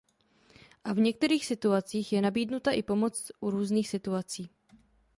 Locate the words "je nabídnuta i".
2.13-2.83